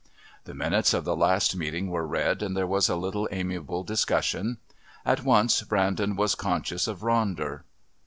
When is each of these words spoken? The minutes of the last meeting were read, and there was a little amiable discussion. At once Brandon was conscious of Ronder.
The 0.45 0.55
minutes 0.55 0.95
of 0.95 1.05
the 1.05 1.15
last 1.15 1.55
meeting 1.55 1.91
were 1.91 2.07
read, 2.07 2.41
and 2.41 2.57
there 2.57 2.65
was 2.65 2.89
a 2.89 2.95
little 2.95 3.29
amiable 3.31 3.83
discussion. 3.83 4.57
At 5.05 5.23
once 5.23 5.61
Brandon 5.61 6.15
was 6.15 6.33
conscious 6.33 6.87
of 6.87 7.01
Ronder. 7.01 7.61